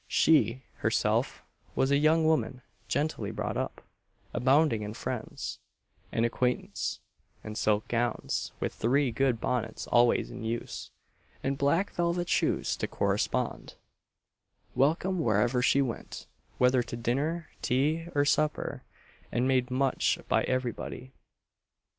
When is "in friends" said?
4.81-5.59